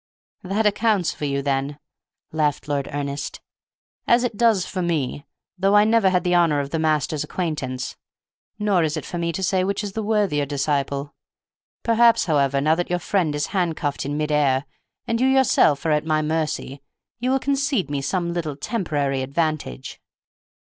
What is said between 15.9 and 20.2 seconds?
at my mercy, you will concede me some little temporary advantage?"